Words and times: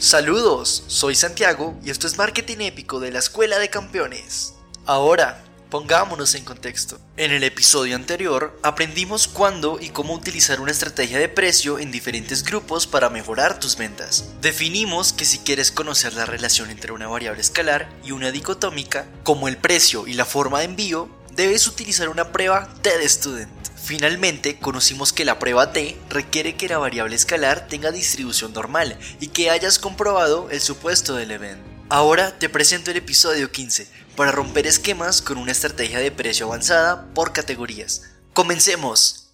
Saludos, 0.00 0.84
soy 0.86 1.16
Santiago 1.16 1.76
y 1.84 1.90
esto 1.90 2.06
es 2.06 2.18
Marketing 2.18 2.58
Épico 2.60 3.00
de 3.00 3.10
la 3.10 3.18
Escuela 3.18 3.58
de 3.58 3.68
Campeones. 3.68 4.54
Ahora, 4.86 5.42
pongámonos 5.70 6.36
en 6.36 6.44
contexto. 6.44 7.00
En 7.16 7.32
el 7.32 7.42
episodio 7.42 7.96
anterior 7.96 8.56
aprendimos 8.62 9.26
cuándo 9.26 9.80
y 9.80 9.88
cómo 9.88 10.14
utilizar 10.14 10.60
una 10.60 10.70
estrategia 10.70 11.18
de 11.18 11.28
precio 11.28 11.80
en 11.80 11.90
diferentes 11.90 12.44
grupos 12.44 12.86
para 12.86 13.10
mejorar 13.10 13.58
tus 13.58 13.76
ventas. 13.76 14.30
Definimos 14.40 15.12
que 15.12 15.24
si 15.24 15.40
quieres 15.40 15.72
conocer 15.72 16.14
la 16.14 16.26
relación 16.26 16.70
entre 16.70 16.92
una 16.92 17.08
variable 17.08 17.40
escalar 17.40 17.88
y 18.04 18.12
una 18.12 18.30
dicotómica, 18.30 19.04
como 19.24 19.48
el 19.48 19.56
precio 19.56 20.06
y 20.06 20.14
la 20.14 20.24
forma 20.24 20.60
de 20.60 20.66
envío, 20.66 21.08
debes 21.38 21.68
utilizar 21.68 22.08
una 22.08 22.32
prueba 22.32 22.68
TED-Student. 22.82 23.48
Finalmente, 23.76 24.58
conocimos 24.58 25.12
que 25.12 25.24
la 25.24 25.38
prueba 25.38 25.72
T 25.72 25.96
requiere 26.10 26.56
que 26.56 26.68
la 26.68 26.78
variable 26.78 27.14
escalar 27.14 27.68
tenga 27.68 27.92
distribución 27.92 28.52
normal 28.52 28.98
y 29.20 29.28
que 29.28 29.48
hayas 29.48 29.78
comprobado 29.78 30.50
el 30.50 30.60
supuesto 30.60 31.14
del 31.14 31.30
evento. 31.30 31.62
Ahora 31.90 32.36
te 32.36 32.48
presento 32.48 32.90
el 32.90 32.96
episodio 32.96 33.52
15 33.52 33.86
para 34.16 34.32
romper 34.32 34.66
esquemas 34.66 35.22
con 35.22 35.38
una 35.38 35.52
estrategia 35.52 36.00
de 36.00 36.10
precio 36.10 36.46
avanzada 36.46 37.06
por 37.14 37.32
categorías. 37.32 38.02
¡Comencemos! 38.32 39.27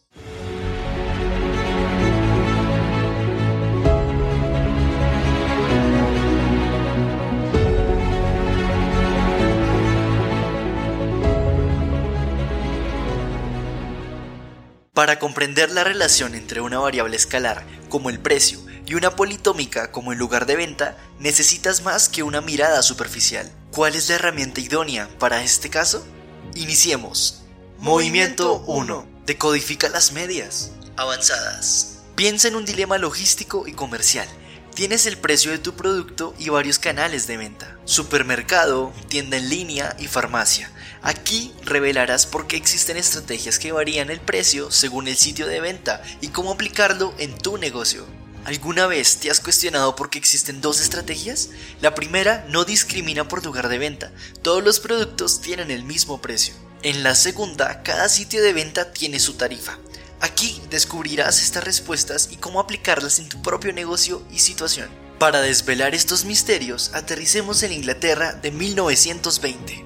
Para 14.95 15.19
comprender 15.19 15.73
la 15.73 15.83
relación 15.83 16.37
entre 16.37 16.61
una 16.61 16.79
variable 16.79 17.17
escalar, 17.17 17.67
como 17.89 18.11
el 18.11 18.21
precio, 18.21 18.61
y 18.87 18.95
una 18.95 19.17
politómica, 19.17 19.91
como 19.91 20.13
el 20.13 20.19
lugar 20.21 20.47
de 20.47 20.55
venta, 20.55 20.97
necesitas 21.19 21.83
más 21.83 22.09
que 22.09 22.23
una 22.23 22.41
mirada 22.41 22.81
superficial. 22.81 23.51
¿Cuál 23.73 23.97
es 23.97 24.09
la 24.09 24.15
herramienta 24.15 24.61
idónea 24.61 25.09
para 25.19 25.43
este 25.43 25.69
caso? 25.69 26.07
Iniciemos. 26.55 27.43
Movimiento 27.81 28.61
1. 28.69 29.09
Decodifica 29.27 29.89
las 29.89 30.13
medias. 30.13 30.71
Avanzadas. 30.97 32.03
Piensa 32.15 32.47
en 32.47 32.55
un 32.55 32.65
dilema 32.65 32.97
logístico 32.97 33.67
y 33.67 33.73
comercial. 33.73 34.29
Tienes 34.77 35.07
el 35.07 35.19
precio 35.19 35.51
de 35.51 35.59
tu 35.59 35.75
producto 35.75 36.37
y 36.39 36.51
varios 36.51 36.79
canales 36.79 37.27
de 37.27 37.37
venta. 37.37 37.74
Supermercado, 37.87 38.95
tienda 39.09 39.37
en 39.37 39.51
línea 39.51 39.95
y 39.99 40.07
farmacia. 40.07 40.71
Aquí 41.03 41.53
revelarás 41.65 42.25
por 42.25 42.47
qué 42.47 42.57
existen 42.57 42.97
estrategias 42.97 43.59
que 43.59 43.73
varían 43.73 44.11
el 44.11 44.21
precio 44.21 44.71
según 44.71 45.07
el 45.07 45.17
sitio 45.17 45.47
de 45.47 45.61
venta 45.61 46.03
y 46.23 46.29
cómo 46.29 46.53
aplicarlo 46.53 47.15
en 47.19 47.37
tu 47.37 47.59
negocio. 47.59 48.07
¿Alguna 48.47 48.87
vez 48.87 49.19
te 49.19 49.31
has 49.31 49.41
cuestionado 49.41 49.97
por 49.97 50.09
qué 50.09 50.19
existen 50.19 50.63
dos 50.63 50.81
estrategias? 50.81 51.51
La 51.83 51.95
primera 51.95 52.47
no 52.49 52.65
discrimina 52.65 53.29
por 53.29 53.45
lugar 53.45 53.69
de 53.69 53.77
venta, 53.77 54.13
todos 54.41 54.65
los 54.65 54.81
productos 54.81 55.43
tienen 55.43 55.71
el 55.71 55.85
mismo 55.85 56.23
precio. 56.23 56.55
En 56.83 57.03
la 57.03 57.15
segunda, 57.15 57.83
cada 57.83 58.09
sitio 58.09 58.43
de 58.43 58.55
venta 58.55 58.93
tiene 58.93 59.21
su 59.21 59.35
tarifa. 59.35 59.79
Aquí 60.21 60.63
descubrirás 60.71 61.43
estas 61.43 61.65
respuestas 61.65 62.31
y 62.31 62.37
cómo 62.37 62.61
aplicarlas 62.61 63.19
en 63.19 63.29
tu 63.29 63.43
propio 63.43 63.75
negocio 63.75 64.23
y 64.31 64.39
situación. 64.39 65.04
Para 65.19 65.41
desvelar 65.41 65.95
estos 65.95 66.25
misterios, 66.25 66.91
aterricemos 66.93 67.63
en 67.63 67.73
Inglaterra 67.73 68.33
de 68.33 68.51
1920. 68.51 69.85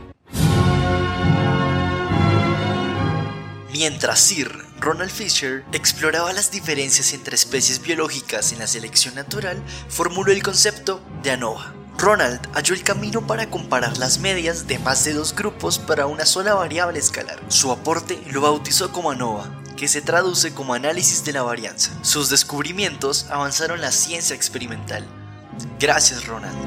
Mientras 3.72 4.19
Sir 4.19 4.50
Ronald 4.81 5.11
Fisher 5.11 5.65
exploraba 5.72 6.33
las 6.33 6.50
diferencias 6.50 7.12
entre 7.12 7.34
especies 7.34 7.81
biológicas 7.81 8.53
en 8.53 8.59
la 8.59 8.66
selección 8.66 9.15
natural, 9.15 9.62
formuló 9.89 10.33
el 10.33 10.43
concepto 10.43 11.00
de 11.22 11.33
ANOVA. 11.33 11.75
Ronald 11.99 12.41
halló 12.55 12.75
el 12.75 12.83
camino 12.83 13.27
para 13.27 13.50
comparar 13.50 13.99
las 13.99 14.19
medias 14.21 14.66
de 14.66 14.78
más 14.78 15.05
de 15.05 15.12
dos 15.12 15.34
grupos 15.34 15.78
para 15.78 16.06
una 16.06 16.27
sola 16.27 16.55
variable 16.55 16.99
escalar. 16.99 17.41
Su 17.49 17.71
aporte 17.71 18.22
lo 18.31 18.41
bautizó 18.41 18.93
como 18.93 19.10
ANOVA, 19.10 19.50
que 19.77 19.89
se 19.89 20.00
traduce 20.00 20.55
como 20.55 20.75
análisis 20.75 21.25
de 21.25 21.33
la 21.33 21.43
varianza. 21.43 21.93
Sus 22.03 22.31
descubrimientos 22.31 23.27
avanzaron 23.31 23.81
la 23.81 23.93
ciencia 23.93 24.34
experimental. 24.34 25.06
Gracias, 25.78 26.27
Ronald. 26.27 26.59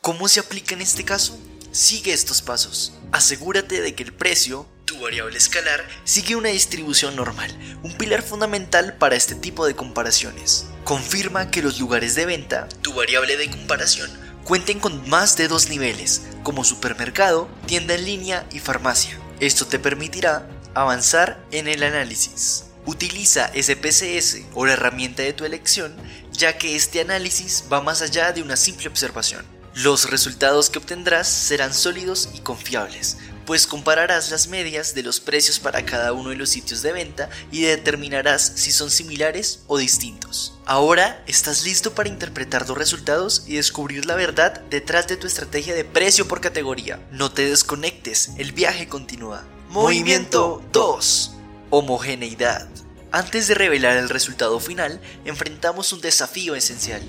¿Cómo 0.00 0.26
se 0.26 0.40
aplica 0.40 0.74
en 0.74 0.80
este 0.80 1.04
caso? 1.04 1.38
Sigue 1.70 2.12
estos 2.12 2.42
pasos. 2.42 2.94
Asegúrate 3.12 3.80
de 3.80 3.94
que 3.94 4.02
el 4.02 4.12
precio, 4.12 4.66
tu 4.84 4.98
variable 4.98 5.38
escalar, 5.38 5.86
sigue 6.02 6.34
una 6.34 6.48
distribución 6.48 7.14
normal, 7.14 7.56
un 7.84 7.92
pilar 7.96 8.22
fundamental 8.22 8.96
para 8.96 9.14
este 9.14 9.36
tipo 9.36 9.66
de 9.66 9.76
comparaciones. 9.76 10.66
Confirma 10.82 11.50
que 11.52 11.62
los 11.62 11.78
lugares 11.78 12.16
de 12.16 12.26
venta, 12.26 12.68
tu 12.82 12.92
variable 12.92 13.36
de 13.36 13.50
comparación, 13.50 14.10
cuenten 14.42 14.80
con 14.80 15.08
más 15.08 15.36
de 15.36 15.46
dos 15.46 15.68
niveles, 15.68 16.22
como 16.42 16.64
supermercado, 16.64 17.48
tienda 17.66 17.94
en 17.94 18.04
línea 18.04 18.46
y 18.50 18.58
farmacia. 18.58 19.16
Esto 19.38 19.66
te 19.66 19.78
permitirá 19.78 20.48
avanzar 20.74 21.44
en 21.52 21.68
el 21.68 21.84
análisis. 21.84 22.64
Utiliza 22.86 23.52
SPSS 23.54 24.46
o 24.54 24.64
la 24.64 24.72
herramienta 24.72 25.22
de 25.22 25.34
tu 25.34 25.44
elección, 25.44 25.94
ya 26.38 26.56
que 26.56 26.76
este 26.76 27.00
análisis 27.00 27.64
va 27.70 27.82
más 27.82 28.00
allá 28.00 28.32
de 28.32 28.40
una 28.40 28.56
simple 28.56 28.88
observación. 28.88 29.44
Los 29.74 30.10
resultados 30.10 30.70
que 30.70 30.78
obtendrás 30.78 31.28
serán 31.28 31.74
sólidos 31.74 32.30
y 32.34 32.38
confiables, 32.38 33.18
pues 33.44 33.66
compararás 33.66 34.30
las 34.30 34.48
medias 34.48 34.94
de 34.94 35.02
los 35.02 35.20
precios 35.20 35.58
para 35.58 35.84
cada 35.84 36.12
uno 36.12 36.30
de 36.30 36.36
los 36.36 36.50
sitios 36.50 36.82
de 36.82 36.92
venta 36.92 37.28
y 37.50 37.62
determinarás 37.62 38.52
si 38.56 38.72
son 38.72 38.90
similares 38.90 39.60
o 39.66 39.78
distintos. 39.78 40.58
Ahora 40.64 41.22
estás 41.26 41.64
listo 41.64 41.94
para 41.94 42.08
interpretar 42.08 42.68
los 42.68 42.78
resultados 42.78 43.44
y 43.46 43.56
descubrir 43.56 44.06
la 44.06 44.16
verdad 44.16 44.60
detrás 44.70 45.06
de 45.08 45.16
tu 45.16 45.26
estrategia 45.26 45.74
de 45.74 45.84
precio 45.84 46.28
por 46.28 46.40
categoría. 46.40 47.00
No 47.10 47.32
te 47.32 47.48
desconectes, 47.48 48.30
el 48.36 48.52
viaje 48.52 48.88
continúa. 48.88 49.44
Movimiento 49.70 50.62
2. 50.72 51.32
Homogeneidad. 51.70 52.68
Antes 53.12 53.48
de 53.48 53.54
revelar 53.54 53.96
el 53.96 54.08
resultado 54.08 54.60
final, 54.60 55.00
enfrentamos 55.24 55.92
un 55.92 56.00
desafío 56.00 56.54
esencial 56.54 57.02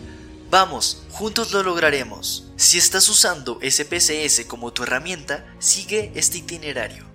Vamos, 0.50 1.04
juntos 1.12 1.52
lo 1.52 1.62
lograremos. 1.62 2.52
Si 2.56 2.80
estás 2.80 3.08
usando 3.08 3.60
SPSS 3.62 4.46
como 4.48 4.74
tu 4.74 4.82
herramienta, 4.82 5.46
sigue 5.60 6.12
este 6.16 6.40
itinerario. 6.40 7.09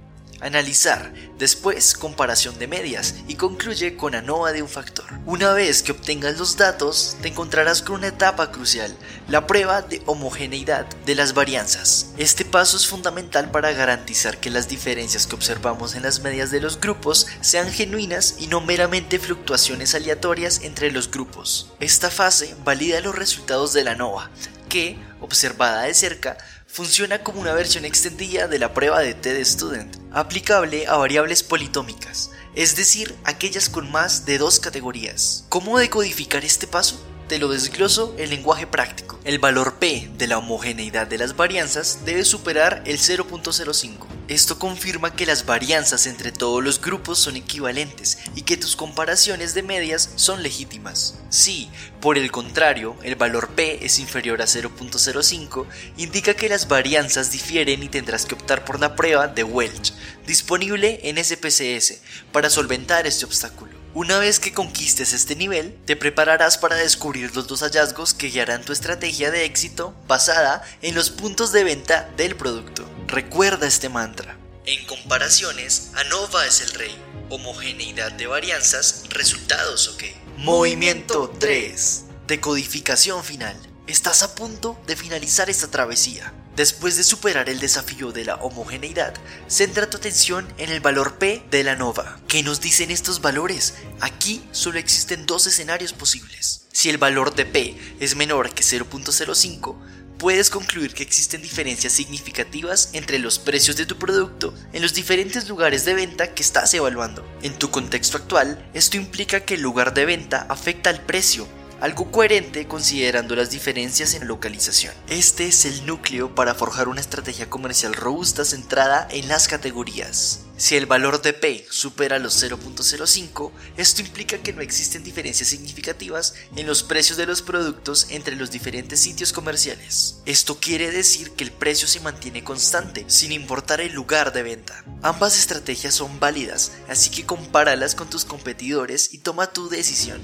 Analizar, 0.45 1.11
después 1.39 1.95
comparación 1.95 2.59
de 2.59 2.69
medias 2.69 3.15
y 3.27 3.37
concluye 3.37 3.97
con 3.97 4.15
ANOVA 4.15 4.53
de 4.53 4.61
un 4.61 4.69
factor. 4.69 5.07
Una 5.25 5.55
vez 5.55 5.83
que 5.83 5.93
obtengas 5.93 6.39
los 6.39 6.59
datos, 6.59 7.17
te 7.23 7.29
encontrarás 7.29 7.81
con 7.81 7.97
una 7.97 8.09
etapa 8.09 8.53
crucial, 8.53 8.95
la 9.27 9.47
prueba 9.47 9.81
de 9.81 10.03
homogeneidad 10.05 10.85
de 11.07 11.15
las 11.15 11.33
varianzas. 11.33 12.13
Este 12.19 12.45
paso 12.45 12.77
es 12.77 12.87
fundamental 12.87 13.51
para 13.51 13.73
garantizar 13.73 14.37
que 14.37 14.51
las 14.51 14.69
diferencias 14.69 15.27
que 15.27 15.35
observamos 15.35 15.95
en 15.95 16.03
las 16.03 16.21
medias 16.21 16.51
de 16.51 16.61
los 16.61 16.79
grupos 16.79 17.27
sean 17.41 17.73
genuinas 17.73 18.37
y 18.39 18.47
no 18.49 18.61
meramente 18.61 19.19
fluctuaciones 19.19 19.95
aleatorias 19.95 20.61
entre 20.63 20.93
los 20.93 21.11
grupos. 21.11 21.73
Esta 21.81 22.11
fase 22.11 22.55
valida 22.65 23.01
los 23.01 23.15
resultados 23.15 23.73
de 23.73 23.85
la 23.85 23.93
ANOVA, 23.93 24.31
que, 24.69 24.99
observada 25.21 25.85
de 25.85 25.95
cerca, 25.95 26.37
funciona 26.75 27.23
como 27.23 27.41
una 27.41 27.55
versión 27.55 27.85
extendida 27.85 28.49
de 28.49 28.59
la 28.59 28.75
prueba 28.75 28.99
de 28.99 29.15
TED 29.15 29.45
Student, 29.45 29.97
aplicable 30.11 30.89
a 30.89 30.97
variables 30.97 31.45
politómicas, 31.45 32.33
es 32.57 32.75
decir, 32.75 33.15
aquellas 33.23 33.69
con 33.69 33.93
más 33.93 34.27
de 34.27 34.39
dos 34.39 34.59
categorías. 34.59 35.45
¿Cómo 35.51 35.79
decodificar 35.79 36.45
este 36.45 36.67
paso? 36.67 37.01
Te 37.29 37.39
lo 37.39 37.49
desgloso 37.49 38.15
en 38.19 38.29
lenguaje 38.29 38.67
práctico. 38.67 39.19
El 39.25 39.39
valor 39.39 39.77
P 39.79 40.11
de 40.19 40.27
la 40.27 40.37
homogeneidad 40.37 41.07
de 41.07 41.17
las 41.17 41.35
varianzas 41.37 42.01
debe 42.05 42.23
superar 42.23 42.83
el 42.85 42.99
0.05. 42.99 44.07
Esto 44.29 44.59
confirma 44.59 45.17
que 45.17 45.25
las 45.25 45.47
varianzas 45.47 46.07
entre 46.07 46.33
todos 46.33 46.63
los 46.63 46.83
grupos 46.83 47.19
son 47.19 47.37
equivalentes 47.37 48.19
y 48.35 48.43
que 48.43 48.59
tus 48.59 48.77
comparaciones 48.77 49.55
de 49.55 49.63
medias 49.63 50.11
son 50.17 50.43
legítimas. 50.43 51.19
Si, 51.31 51.71
por 52.03 52.19
el 52.19 52.31
contrario, 52.31 52.95
el 53.03 53.17
valor 53.17 53.49
P 53.49 53.87
es 53.87 53.99
inferior 53.99 54.43
a 54.43 54.45
0.05, 54.45 55.67
indica 55.97 56.35
que 56.35 56.51
las 56.51 56.69
varianzas 56.69 57.33
difieren 57.33 57.83
y 57.83 57.89
tendrás 57.89 58.27
que 58.27 58.35
optar 58.35 58.67
por 58.67 58.79
la 58.79 58.97
prueba 58.97 59.29
de 59.29 59.45
Welch, 59.45 59.95
disponible 60.27 61.01
en 61.05 61.17
SPSS, 61.17 62.01
para 62.33 62.51
solventar 62.51 63.07
este 63.07 63.25
obstáculo. 63.25 63.84
Una 63.95 64.19
vez 64.19 64.41
que 64.41 64.53
conquistes 64.53 65.13
este 65.13 65.37
nivel, 65.37 65.79
te 65.85 65.95
prepararás 65.95 66.59
para 66.59 66.75
descubrir 66.75 67.37
los 67.37 67.47
dos 67.47 67.61
hallazgos 67.61 68.13
que 68.13 68.27
guiarán 68.27 68.65
tu 68.65 68.73
estrategia 68.73 69.31
de 69.31 69.45
éxito 69.45 69.95
basada 70.09 70.65
en 70.83 70.97
los 70.97 71.11
puntos 71.11 71.53
de 71.53 71.63
venta 71.63 72.11
del 72.17 72.35
producto. 72.35 72.85
Recuerda 73.07 73.69
este 73.69 73.89
mantra. 73.89 74.37
En 74.67 74.85
comparaciones, 74.87 75.93
ANOVA 75.95 76.45
es 76.45 76.61
el 76.63 76.71
rey. 76.71 76.99
Homogeneidad 77.31 78.11
de 78.11 78.27
varianzas, 78.27 79.05
resultados 79.11 79.87
ok. 79.87 80.03
Movimiento 80.39 81.33
3. 81.39 82.05
Decodificación 82.27 83.23
final. 83.23 83.57
Estás 83.87 84.25
a 84.25 84.35
punto 84.35 84.77
de 84.89 84.97
finalizar 84.97 85.49
esta 85.49 85.71
travesía. 85.71 86.33
Después 86.57 86.97
de 86.97 87.03
superar 87.03 87.49
el 87.49 87.59
desafío 87.59 88.13
de 88.13 88.25
la 88.25 88.37
homogeneidad, 88.37 89.13
centra 89.49 89.91
tu 89.91 89.97
atención 89.97 90.47
en 90.57 90.71
el 90.71 90.79
valor 90.79 91.19
P 91.19 91.45
de 91.51 91.65
la 91.65 91.75
nova. 91.75 92.21
¿Qué 92.29 92.45
nos 92.45 92.61
dicen 92.61 92.93
estos 92.93 93.21
valores? 93.21 93.75
Aquí 94.01 94.41
solo 94.53 94.79
existen 94.79 95.27
dos 95.27 95.49
escenarios 95.49 95.93
posibles. 95.93 96.67
Si 96.73 96.91
el 96.91 96.99
valor 96.99 97.35
de 97.35 97.45
P 97.45 97.77
es 97.99 98.15
menor 98.15 98.55
que 98.55 98.63
0.05, 98.63 99.77
puedes 100.17 100.49
concluir 100.49 100.95
que 100.95 101.03
existen 101.03 101.43
diferencias 101.43 101.93
significativas 101.93 102.91
entre 102.93 103.19
los 103.19 103.41
precios 103.41 103.77
de 103.77 103.87
tu 103.87 103.99
producto 103.99 104.55
en 104.73 104.83
los 104.83 104.95
diferentes 104.95 105.49
lugares 105.49 105.85
de 105.85 105.95
venta 105.95 106.35
que 106.35 106.43
estás 106.45 106.73
evaluando. 106.73 107.29
En 107.43 107.59
tu 107.59 107.73
contexto 107.73 108.17
actual, 108.17 108.65
esto 108.75 108.97
implica 108.97 109.41
que 109.41 109.55
el 109.55 109.61
lugar 109.61 109.93
de 109.93 110.07
venta 110.07 110.47
afecta 110.49 110.91
al 110.91 111.01
precio 111.01 111.49
algo 111.85 112.11
coherente 112.11 112.67
considerando 112.67 113.37
las 113.37 113.51
diferencias 113.51 114.15
en 114.15 114.27
localización. 114.27 114.95
Este 115.07 115.49
es 115.49 115.67
el 115.67 115.85
núcleo 115.85 116.35
para 116.35 116.55
forjar 116.55 116.89
una 116.89 117.03
estrategia 117.03 117.51
comercial 117.51 117.93
robusta 117.93 118.47
centrada 118.47 119.07
en 119.11 119.29
las 119.29 119.49
categorías. 119.49 120.47
Si 120.57 120.77
el 120.77 120.87
valor 120.87 121.21
de 121.21 121.35
P 121.35 121.67
supera 121.69 122.19
los 122.19 122.43
0.05, 122.43 123.53
esto 123.77 124.01
implica 124.01 124.39
que 124.39 124.55
no 124.55 124.63
existen 124.63 125.05
diferencias 125.05 125.51
significativas 125.51 126.33
en 126.57 126.67
los 126.67 126.83
precios 126.83 127.19
de 127.19 127.27
los 127.27 127.43
productos 127.43 128.07
entre 128.09 128.35
los 128.35 128.51
diferentes 128.51 129.01
sitios 129.01 129.35
comerciales. 129.35 130.23
Esto 130.25 130.59
quiere 130.59 130.91
decir 130.91 131.33
que 131.33 131.45
el 131.45 131.53
precio 131.53 131.87
se 131.87 132.01
mantiene 132.01 132.43
constante, 132.43 133.05
sin 133.09 133.31
importar 133.31 133.83
el 133.83 133.93
lugar 133.93 134.33
de 134.33 134.43
venta. 134.43 134.83
Ambas 135.03 135.39
estrategias 135.39 135.93
son 135.93 136.19
válidas, 136.19 136.73
así 136.89 137.11
que 137.11 137.27
compáralas 137.27 137.95
con 137.95 138.09
tus 138.09 138.25
competidores 138.25 139.13
y 139.13 139.19
toma 139.19 139.53
tu 139.53 139.69
decisión. 139.69 140.23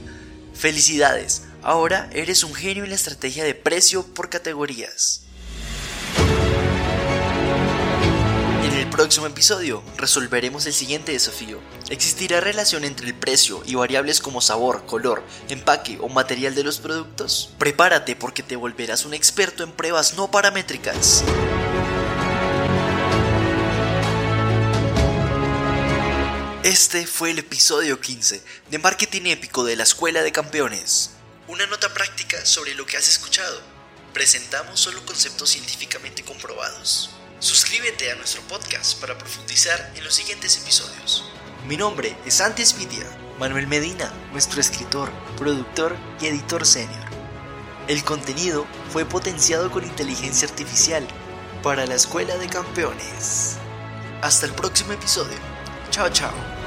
Felicidades, 0.54 1.42
Ahora 1.62 2.08
eres 2.12 2.42
un 2.42 2.54
genio 2.54 2.84
en 2.84 2.90
la 2.90 2.96
estrategia 2.96 3.44
de 3.44 3.54
precio 3.54 4.06
por 4.14 4.30
categorías. 4.30 5.22
En 8.64 8.72
el 8.72 8.86
próximo 8.88 9.26
episodio 9.26 9.82
resolveremos 9.98 10.64
el 10.64 10.72
siguiente 10.72 11.12
desafío. 11.12 11.60
¿Existirá 11.90 12.40
relación 12.40 12.84
entre 12.84 13.08
el 13.08 13.14
precio 13.14 13.62
y 13.66 13.74
variables 13.74 14.20
como 14.20 14.40
sabor, 14.40 14.86
color, 14.86 15.22
empaque 15.50 15.98
o 16.00 16.08
material 16.08 16.54
de 16.54 16.64
los 16.64 16.78
productos? 16.78 17.52
Prepárate 17.58 18.16
porque 18.16 18.42
te 18.42 18.56
volverás 18.56 19.04
un 19.04 19.12
experto 19.12 19.62
en 19.62 19.72
pruebas 19.72 20.14
no 20.14 20.30
paramétricas. 20.30 21.22
Este 26.62 27.06
fue 27.06 27.32
el 27.32 27.38
episodio 27.38 28.00
15 28.00 28.42
de 28.70 28.78
Marketing 28.78 29.22
Épico 29.26 29.64
de 29.64 29.76
la 29.76 29.82
Escuela 29.82 30.22
de 30.22 30.32
Campeones. 30.32 31.10
Una 31.50 31.66
nota 31.66 31.92
práctica 31.92 32.46
sobre 32.46 32.76
lo 32.76 32.86
que 32.86 32.96
has 32.96 33.08
escuchado. 33.08 33.60
Presentamos 34.14 34.78
solo 34.78 35.04
conceptos 35.04 35.50
científicamente 35.50 36.22
comprobados. 36.22 37.10
Suscríbete 37.40 38.12
a 38.12 38.14
nuestro 38.14 38.40
podcast 38.42 39.00
para 39.00 39.18
profundizar 39.18 39.92
en 39.96 40.04
los 40.04 40.14
siguientes 40.14 40.58
episodios. 40.58 41.24
Mi 41.66 41.76
nombre 41.76 42.16
es 42.24 42.40
Antes 42.40 42.78
Vidia, 42.78 43.04
Manuel 43.40 43.66
Medina, 43.66 44.14
nuestro 44.30 44.60
escritor, 44.60 45.10
productor 45.36 45.96
y 46.20 46.28
editor 46.28 46.64
senior. 46.64 47.10
El 47.88 48.04
contenido 48.04 48.64
fue 48.92 49.04
potenciado 49.04 49.72
con 49.72 49.82
inteligencia 49.82 50.46
artificial 50.46 51.04
para 51.64 51.84
la 51.84 51.96
Escuela 51.96 52.36
de 52.36 52.48
Campeones. 52.48 53.56
Hasta 54.22 54.46
el 54.46 54.52
próximo 54.52 54.92
episodio. 54.92 55.38
Chao, 55.90 56.08
chao. 56.10 56.59